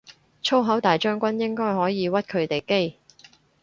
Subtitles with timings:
[0.41, 2.97] 粗口大將軍應該可以屈佢哋機